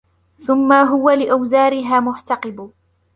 [0.35, 2.71] ثُمَّ هُوَ لِأَوْزَارِهَا مُحْتَقِبٌ